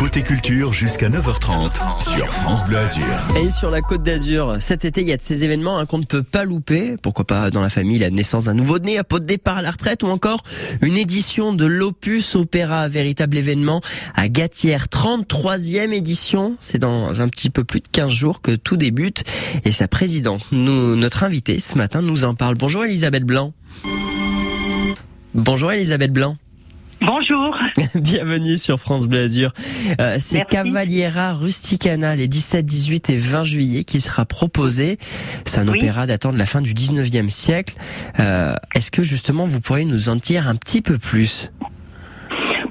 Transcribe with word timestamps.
Côté 0.00 0.22
Culture 0.22 0.72
jusqu'à 0.72 1.10
9h30 1.10 2.08
sur 2.10 2.26
France 2.32 2.64
Bleu 2.64 2.78
Azur. 2.78 3.04
Et 3.36 3.50
sur 3.50 3.70
la 3.70 3.82
Côte 3.82 4.02
d'Azur, 4.02 4.56
cet 4.58 4.86
été, 4.86 5.02
il 5.02 5.08
y 5.08 5.12
a 5.12 5.18
de 5.18 5.22
ces 5.22 5.44
événements 5.44 5.76
hein, 5.76 5.84
qu'on 5.84 5.98
ne 5.98 6.04
peut 6.04 6.22
pas 6.22 6.44
louper. 6.44 6.96
Pourquoi 7.02 7.26
pas 7.26 7.50
dans 7.50 7.60
la 7.60 7.68
famille, 7.68 7.98
la 7.98 8.08
naissance 8.08 8.44
d'un 8.44 8.54
nouveau-né, 8.54 8.96
un 8.96 9.04
pot 9.04 9.18
de 9.18 9.26
départ 9.26 9.58
à 9.58 9.62
la 9.62 9.70
retraite 9.70 10.02
ou 10.02 10.06
encore 10.06 10.42
une 10.80 10.96
édition 10.96 11.52
de 11.52 11.66
l'Opus 11.66 12.34
Opéra, 12.34 12.88
véritable 12.88 13.36
événement 13.36 13.82
à 14.14 14.30
Gatière. 14.30 14.86
33e 14.86 15.92
édition. 15.92 16.56
C'est 16.60 16.78
dans 16.78 17.20
un 17.20 17.28
petit 17.28 17.50
peu 17.50 17.64
plus 17.64 17.80
de 17.80 17.88
15 17.92 18.10
jours 18.10 18.40
que 18.40 18.52
tout 18.52 18.78
débute. 18.78 19.24
Et 19.66 19.70
sa 19.70 19.86
présidente, 19.86 20.50
notre 20.50 21.24
invitée 21.24 21.60
ce 21.60 21.76
matin, 21.76 22.00
nous 22.00 22.24
en 22.24 22.34
parle. 22.34 22.54
Bonjour 22.54 22.86
Elisabeth 22.86 23.24
Blanc. 23.24 23.52
Bonjour 25.34 25.70
Elisabeth 25.72 26.10
Blanc. 26.10 26.38
Bonjour. 27.00 27.56
Bienvenue 27.94 28.58
sur 28.58 28.78
France 28.78 29.06
Bleu 29.06 29.20
Azur. 29.24 29.52
Euh, 30.00 30.16
c'est. 30.18 30.44
Cavaliera 30.46 31.32
Rusticana 31.32 32.14
les 32.14 32.28
17, 32.28 32.64
18 32.66 33.10
et 33.10 33.16
20 33.16 33.44
juillet 33.44 33.84
qui 33.84 34.00
sera 34.00 34.26
proposé. 34.26 34.98
C'est 35.46 35.60
un 35.60 35.68
Oui. 35.68 35.78
opéra 35.78 36.06
datant 36.06 36.32
de 36.32 36.38
la 36.38 36.46
fin 36.46 36.60
du 36.60 36.74
19e 36.74 37.28
siècle. 37.30 37.74
Euh, 38.18 38.54
Est-ce 38.74 38.90
que 38.90 39.02
justement 39.02 39.46
vous 39.46 39.60
pourriez 39.60 39.86
nous 39.86 40.08
en 40.10 40.16
dire 40.16 40.46
un 40.48 40.56
petit 40.56 40.82
peu 40.82 40.98
plus? 40.98 41.50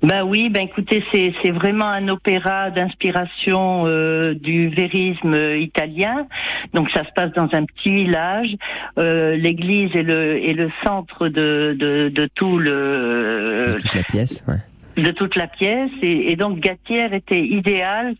Ben 0.01 0.23
oui, 0.23 0.49
ben 0.49 0.61
écoutez, 0.61 1.03
c'est 1.11 1.33
c'est 1.41 1.51
vraiment 1.51 1.87
un 1.89 2.07
opéra 2.07 2.69
d'inspiration 2.69 3.83
euh, 3.85 4.33
du 4.33 4.69
vérisme 4.69 5.33
euh, 5.33 5.57
italien. 5.57 6.25
Donc 6.73 6.89
ça 6.91 7.03
se 7.03 7.11
passe 7.13 7.31
dans 7.33 7.49
un 7.53 7.65
petit 7.65 7.93
village. 7.93 8.55
Euh, 8.97 9.35
L'église 9.35 9.93
est 9.95 10.03
le 10.03 10.41
est 10.43 10.53
le 10.53 10.69
centre 10.83 11.27
de 11.27 11.75
de, 11.77 12.09
de 12.09 12.29
tout 12.33 12.57
le 12.59 13.65
de 13.67 13.73
toute 13.73 13.95
la 13.95 14.03
pièce 14.03 14.43
ouais. 14.47 15.03
de 15.03 15.11
toute 15.11 15.35
la 15.35 15.47
pièce 15.47 15.91
et, 16.01 16.31
et 16.31 16.35
donc 16.37 16.59
Gatière 16.59 17.13
était 17.13 17.41
idéal 17.41 18.15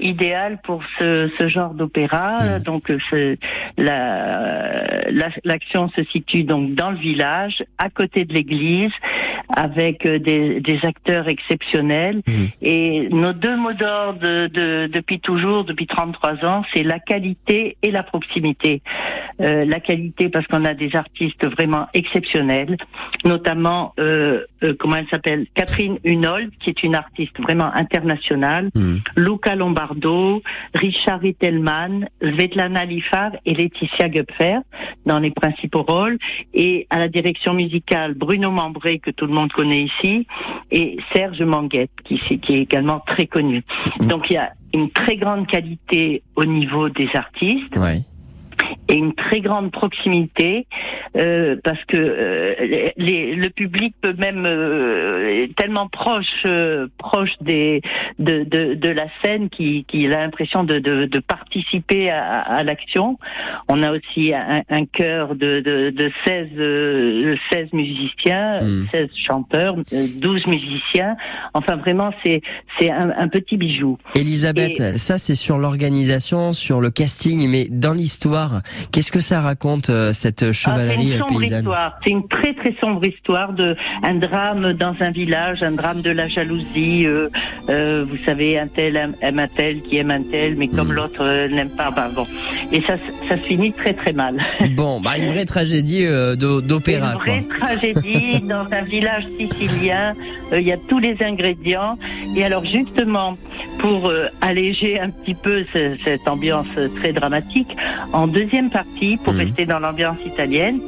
idéal 0.00 0.58
pour 0.62 0.82
ce, 0.98 1.30
ce 1.38 1.48
genre 1.48 1.74
d'opéra. 1.74 2.58
Mm. 2.58 2.62
Donc 2.62 2.92
ce- 3.10 3.36
la- 3.76 5.10
la- 5.10 5.30
l'action 5.44 5.88
se 5.90 6.04
situe 6.04 6.44
donc 6.44 6.74
dans 6.74 6.90
le 6.90 6.96
village, 6.96 7.64
à 7.78 7.90
côté 7.90 8.24
de 8.24 8.32
l'église, 8.32 8.92
avec 9.56 10.06
euh, 10.06 10.18
des, 10.18 10.60
des 10.60 10.78
acteurs 10.84 11.28
exceptionnels. 11.28 12.22
Mm. 12.26 12.44
Et 12.62 13.08
nos 13.10 13.32
deux 13.32 13.56
mots 13.56 13.72
d'ordre 13.72 14.20
de- 14.20 14.46
de- 14.48 14.86
depuis 14.92 15.20
toujours, 15.20 15.64
depuis 15.64 15.86
33 15.86 16.44
ans, 16.44 16.62
c'est 16.74 16.82
la 16.82 16.98
qualité 16.98 17.76
et 17.82 17.90
la 17.90 18.02
proximité. 18.02 18.82
Euh, 19.40 19.64
la 19.64 19.80
qualité 19.80 20.28
parce 20.28 20.46
qu'on 20.46 20.64
a 20.64 20.74
des 20.74 20.94
artistes 20.96 21.46
vraiment 21.46 21.86
exceptionnels, 21.94 22.76
notamment 23.24 23.94
euh, 23.98 24.44
euh, 24.62 24.74
comment 24.78 24.96
elle 24.96 25.08
s'appelle 25.08 25.46
Catherine 25.54 25.98
Hunold, 26.04 26.50
qui 26.60 26.70
est 26.70 26.82
une 26.82 26.94
artiste 26.94 27.38
vraiment 27.40 27.72
internationale, 27.74 28.70
Mm. 28.74 28.96
Luca 29.16 29.54
Lombardo, 29.56 30.42
Richard 30.74 31.20
Rittelman, 31.20 32.08
Svetlana 32.22 32.84
Lifar 32.84 33.32
et 33.46 33.54
Laetitia 33.54 34.08
Gupfer 34.08 34.58
dans 35.06 35.18
les 35.18 35.30
principaux 35.30 35.82
rôles, 35.82 36.18
et 36.54 36.86
à 36.90 36.98
la 36.98 37.08
direction 37.08 37.54
musicale 37.54 38.14
Bruno 38.14 38.50
Mambré 38.50 38.98
que 38.98 39.10
tout 39.10 39.26
le 39.26 39.32
monde 39.32 39.52
connaît 39.52 39.82
ici, 39.84 40.26
et 40.70 40.98
Serge 41.14 41.42
Manguette 41.42 41.90
qui, 42.04 42.18
qui 42.18 42.54
est 42.54 42.60
également 42.62 43.00
très 43.00 43.26
connu. 43.26 43.62
Donc 44.00 44.30
il 44.30 44.34
y 44.34 44.36
a 44.36 44.50
une 44.72 44.90
très 44.90 45.16
grande 45.16 45.46
qualité 45.46 46.22
au 46.36 46.44
niveau 46.44 46.88
des 46.88 47.08
artistes 47.14 47.76
Ouais. 47.76 48.02
Et 48.90 48.94
une 48.94 49.14
très 49.14 49.40
grande 49.40 49.70
proximité 49.70 50.66
euh, 51.16 51.56
parce 51.64 51.82
que 51.84 51.96
euh, 51.96 52.90
les- 52.96 53.34
le 53.34 53.48
public 53.50 53.94
peut 54.00 54.14
même 54.18 54.44
euh, 54.46 55.44
est 55.44 55.54
tellement 55.56 55.88
proche 55.88 56.26
euh, 56.46 56.88
proche 56.98 57.30
des 57.40 57.82
de, 58.18 58.44
de, 58.44 58.74
de 58.74 58.88
la 58.88 59.06
scène 59.22 59.48
qui, 59.48 59.84
qui 59.84 60.06
a 60.06 60.10
l'impression 60.10 60.64
de, 60.64 60.78
de, 60.78 61.06
de 61.06 61.18
participer 61.20 62.10
à, 62.10 62.40
à 62.40 62.62
l'action. 62.64 63.18
On 63.68 63.82
a 63.82 63.92
aussi 63.92 64.32
un, 64.34 64.62
un 64.68 64.84
chœur 64.86 65.34
de, 65.34 65.60
de, 65.60 65.90
de 65.90 66.10
16 66.26 66.48
euh, 66.58 67.36
16 67.52 67.72
musiciens, 67.72 68.60
Mm. 68.60 68.86
16 68.90 69.08
chanteurs, 69.14 69.76
euh, 69.92 70.06
12 70.16 70.46
musiciens. 70.46 71.16
Enfin 71.54 71.76
vraiment 71.76 72.12
c'est 72.24 72.42
c'est 72.78 72.90
un, 72.90 73.10
un 73.16 73.28
petit 73.28 73.56
bijou. 73.56 73.98
Elisabeth, 74.16 74.96
ça 74.98 75.16
c'est 75.18 75.34
sur 75.34 75.58
l'organisation, 75.58 76.52
sur 76.52 76.80
le 76.80 76.90
casting, 76.90 77.48
mais 77.48 77.66
dans 77.70 77.92
l'histoire, 77.92 78.60
qu'est-ce 78.92 79.10
que 79.12 79.20
ça 79.20 79.40
raconte 79.40 79.90
euh, 79.90 80.12
cette 80.12 80.42
Ah, 80.42 80.52
chevalerie 80.52 81.12
une 81.14 81.22
euh, 81.22 81.38
paysanne? 81.40 81.68
C'est 82.04 82.10
une 82.10 82.28
très 82.28 82.54
très 82.54 82.74
sombre 82.80 83.06
histoire 83.06 83.52
de 83.52 83.76
un 84.02 84.14
drame 84.14 84.72
dans 84.74 84.94
un 85.00 85.10
village, 85.10 85.62
un 85.62 85.72
drame 85.72 86.02
de 86.02 86.10
la 86.10 86.28
jalousie. 86.28 87.06
euh, 87.06 87.28
euh, 87.68 88.04
vous 88.08 88.16
savez, 88.24 88.58
un 88.58 88.66
tel 88.68 88.96
aime, 88.96 89.14
un 89.22 89.48
tel 89.48 89.80
qui 89.82 89.96
aime 89.98 90.10
un 90.10 90.22
tel, 90.22 90.56
mais 90.56 90.68
comme 90.68 90.88
Mm. 90.88 90.92
l'autre 90.92 91.20
euh, 91.24 91.48
n'aime 91.48 91.70
pas. 91.70 91.90
Bah, 91.90 92.08
bon. 92.14 92.26
Et 92.72 92.80
ça, 92.82 92.94
ça 93.28 93.36
se 93.36 93.42
finit 93.42 93.72
très 93.72 93.92
très 93.94 94.12
mal. 94.12 94.36
Bon, 94.76 95.00
bah 95.00 95.18
une 95.18 95.28
vraie 95.28 95.44
tragédie 95.44 96.06
euh, 96.06 96.36
d'opéra 96.36 97.12
une 97.12 97.18
quoi. 97.18 97.22
vraie 97.22 97.44
tragédie 97.58 98.40
dans 98.48 98.66
un 98.72 98.82
village 98.82 99.24
sicilien. 99.38 100.14
Euh, 100.52 100.60
Il 100.60 100.66
y 100.66 100.72
a 100.72 100.76
tous 100.88 100.98
les 100.98 101.16
ingrédients. 101.22 101.98
Et 102.36 102.44
alors 102.44 102.64
justement, 102.64 103.36
pour 103.78 104.08
euh, 104.08 104.26
alléger 104.40 104.98
un 105.00 105.10
petit 105.10 105.34
peu 105.34 105.64
ce- 105.72 105.96
cette 106.04 106.26
ambiance 106.28 106.66
très 106.96 107.12
dramatique, 107.12 107.68
en 108.12 108.26
deuxième 108.26 108.70
partie, 108.70 109.16
pour 109.16 109.32
Mhm. 109.32 109.40
rester 109.40 109.66
dans 109.66 109.78
l'ambiance 109.78 110.18
italienne, 110.26 110.80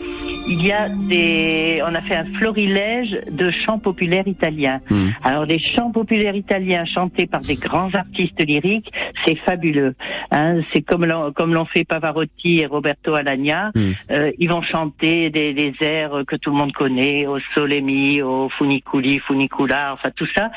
il 0.49 0.65
y 0.67 0.73
a 0.73 0.89
des, 0.89 1.83
on 1.87 1.95
a 1.95 2.01
fait 2.01 2.17
un 2.17 2.25
florilège 2.25 3.19
de 3.31 3.51
chants 3.51 3.79
populaires 3.79 4.27
italiens. 4.27 4.81
Mm. 4.91 5.09
Alors 5.25 5.45
les 5.47 5.59
chants 5.59 5.91
populaires 5.91 6.35
italiens 6.35 6.85
chantés 6.85 7.27
par 7.27 7.41
des 7.41 7.57
grands 7.57 7.95
artistes 7.95 8.43
lyriques, 8.45 8.91
c'est 9.25 9.37
fabuleux. 9.37 9.95
Hein, 10.31 10.61
c'est 10.73 10.83
comme 10.83 11.05
l'ont 11.05 11.33
comme 11.33 11.55
l'ont 11.55 11.65
fait 11.65 11.85
Pavarotti 11.85 12.61
et 12.61 12.67
Roberto 12.67 13.15
Alagna. 13.15 13.71
Mm. 13.75 13.93
Euh, 14.11 14.33
ils 14.39 14.49
vont 14.49 14.63
chanter 14.63 15.31
des, 15.31 15.53
des 15.55 15.75
airs 15.81 16.23
que 16.27 16.37
tout 16.37 16.51
le 16.51 16.57
monde 16.57 16.73
connaît, 16.73 17.27
au 17.27 17.39
Solemi, 17.55 18.23
au 18.23 18.49
Funiculi, 18.49 19.19
Funicula, 19.21 19.93
enfin 19.93 20.11
tout 20.15 20.29
ça, 20.35 20.51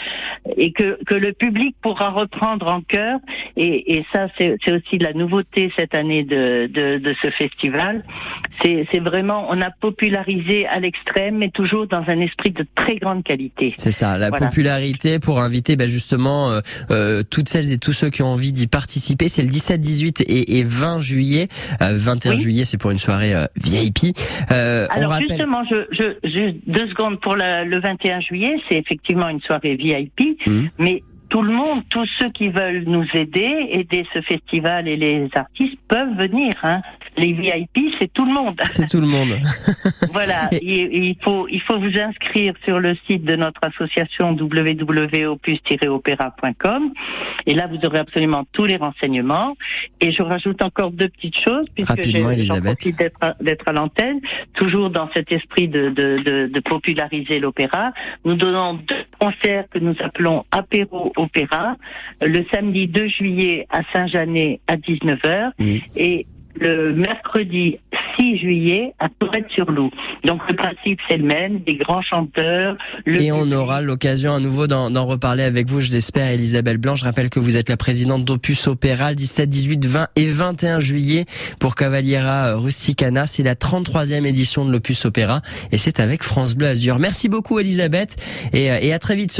et 0.57 0.71
que 0.71 0.97
que 1.05 1.15
le 1.15 1.33
public 1.33 1.75
pourra 1.81 2.09
reprendre 2.09 2.67
en 2.67 2.81
chœur. 2.81 3.19
Et, 3.55 3.97
et 3.97 4.05
ça, 4.13 4.27
c'est 4.37 4.57
c'est 4.63 4.71
aussi 4.71 4.97
la 4.97 5.13
nouveauté 5.13 5.71
cette 5.75 5.93
année 5.93 6.23
de 6.23 6.67
de, 6.67 6.97
de 6.97 7.15
ce 7.21 7.29
festival. 7.29 8.03
C'est 8.63 8.87
c'est 8.91 8.99
vraiment, 8.99 9.47
on 9.49 9.61
a 9.61 9.71
popularisé 9.81 10.67
à 10.67 10.79
l'extrême, 10.79 11.37
mais 11.37 11.49
toujours 11.49 11.87
dans 11.87 12.03
un 12.07 12.19
esprit 12.19 12.51
de 12.51 12.65
très 12.75 12.95
grande 12.97 13.23
qualité. 13.23 13.73
C'est 13.77 13.91
ça, 13.91 14.17
la 14.17 14.29
Voilà. 14.29 14.47
popularité 14.47 15.19
pour 15.19 15.39
inviter 15.39 15.75
bah, 15.75 15.87
justement 15.87 16.51
euh, 16.51 16.59
euh, 16.91 17.23
toutes 17.29 17.49
celles 17.49 17.71
et 17.71 17.77
tous 17.77 17.93
ceux 17.93 18.09
qui 18.09 18.21
ont 18.23 18.27
envie 18.33 18.51
d'y 18.51 18.67
participer. 18.67 19.27
C'est 19.27 19.41
le 19.43 19.49
17, 19.49 19.79
18 19.81 20.21
et, 20.21 20.57
et 20.59 20.63
20 20.63 20.99
juillet. 20.99 21.47
Euh, 21.81 21.93
21 21.95 22.31
Oui. 22.31 22.39
juillet, 22.39 22.63
c'est 22.63 22.77
pour 22.77 22.91
une 22.91 22.99
soirée 22.99 23.33
euh, 23.33 23.45
VIP. 23.63 24.15
Euh, 24.51 24.87
on 24.91 24.97
Alors 24.97 25.11
rappelle. 25.11 25.27
justement, 25.29 25.63
je, 25.69 25.85
je, 25.91 26.27
juste 26.29 26.55
deux 26.67 26.87
secondes 26.89 27.19
pour 27.19 27.35
la- 27.35 27.63
le 27.65 27.79
21 27.79 28.19
juillet, 28.21 28.55
c'est 28.69 28.77
effectivement 28.77 29.29
une 29.29 29.41
soirée 29.41 29.75
VIP, 29.75 30.37
Mhm. 30.47 30.69
mais 30.79 31.03
tout 31.29 31.41
le 31.41 31.51
monde, 31.51 31.81
tous 31.89 32.07
ceux 32.19 32.29
qui 32.29 32.49
veulent 32.49 32.83
nous 32.85 33.05
aider, 33.13 33.67
aider 33.71 34.05
ce 34.13 34.21
festival 34.21 34.87
et 34.87 34.95
les 34.95 35.27
artistes 35.35 35.77
peuvent 35.87 36.15
venir. 36.17 36.53
Hein. 36.63 36.81
Les 37.17 37.33
VIP, 37.33 37.84
c'est 37.99 38.11
tout 38.13 38.25
le 38.25 38.31
monde. 38.33 38.59
C'est 38.67 38.87
tout 38.89 39.01
le 39.01 39.07
monde. 39.07 39.35
voilà, 40.11 40.49
il 40.51 41.15
faut 41.21 41.47
il 41.49 41.61
faut 41.61 41.79
vous 41.79 41.97
inscrire 41.99 42.53
sur 42.65 42.79
le 42.79 42.95
site 43.07 43.23
de 43.23 43.35
notre 43.35 43.61
association 43.63 44.31
www.opus-opéra.com 44.33 46.91
et 47.45 47.53
là 47.53 47.67
vous 47.67 47.77
aurez 47.85 47.99
absolument 47.99 48.43
tous 48.51 48.65
les 48.65 48.77
renseignements. 48.77 49.55
Et 50.01 50.11
je 50.11 50.21
rajoute 50.21 50.61
encore 50.61 50.91
deux 50.91 51.09
petites 51.09 51.37
choses 51.39 51.65
puisque 51.75 51.91
j'en 52.45 52.61
profite 52.61 52.97
d'être 52.97 53.67
à- 53.67 53.71
l'antenne, 53.73 54.19
toujours 54.53 54.89
dans 54.89 55.09
cet 55.13 55.31
esprit 55.31 55.67
de, 55.67 55.89
de, 55.89 56.17
de, 56.23 56.47
de 56.47 56.59
populariser 56.59 57.39
l'opéra. 57.39 57.91
Nous 58.23 58.35
donnons 58.35 58.75
deux 58.75 59.03
concerts 59.19 59.65
que 59.69 59.79
nous 59.79 59.95
appelons 59.99 60.45
apéro 60.51 61.11
opéra 61.17 61.75
le 62.21 62.45
samedi 62.53 62.87
2 62.87 63.07
juillet 63.07 63.67
à 63.69 63.81
Saint-Janet 63.93 64.59
à 64.67 64.77
19h 64.77 65.51
Mhm. 65.59 65.79
et 65.95 66.25
le 66.59 66.93
mercredi 66.93 67.77
6 68.17 68.37
juillet 68.37 68.93
à 68.99 69.09
Tourette-sur-Loup. 69.09 69.91
Donc 70.23 70.41
le 70.49 70.55
principe 70.55 70.99
c'est 71.07 71.17
le 71.17 71.25
même, 71.25 71.59
des 71.59 71.75
grands 71.75 72.01
chanteurs. 72.01 72.77
le 73.05 73.21
Et 73.21 73.31
on 73.31 73.51
aura 73.51 73.81
l'occasion 73.81 74.33
à 74.33 74.39
nouveau 74.39 74.67
d'en 74.67 74.89
d'en 74.89 75.05
reparler 75.05 75.43
avec 75.43 75.67
vous, 75.67 75.81
je 75.81 75.91
l'espère, 75.91 76.29
Elisabeth 76.29 76.77
Blanc. 76.77 76.95
Je 76.95 77.05
rappelle 77.05 77.29
que 77.29 77.39
vous 77.39 77.57
êtes 77.57 77.69
la 77.69 77.77
présidente 77.77 78.25
d'Opus 78.25 78.67
Opéra 78.67 79.09
le 79.09 79.15
17, 79.15 79.49
18, 79.49 79.85
20 79.85 80.07
et 80.15 80.27
21 80.27 80.79
juillet 80.79 81.25
pour 81.59 81.75
Cavaliera 81.75 82.47
euh, 82.47 82.57
Rusticana. 82.57 83.27
C'est 83.27 83.43
la 83.43 83.55
33e 83.55 84.25
édition 84.25 84.65
de 84.65 84.71
l'Opus 84.71 85.05
Opéra 85.05 85.41
et 85.71 85.77
c'est 85.77 85.99
avec 85.99 86.23
France 86.23 86.55
Bleu 86.55 86.67
Azur. 86.67 86.99
Merci 86.99 87.29
beaucoup, 87.29 87.59
Elisabeth, 87.59 88.15
et, 88.53 88.71
euh, 88.71 88.77
et 88.81 88.93
à 88.93 88.99
très 88.99 89.15
vite 89.15 89.31
sur 89.31 89.33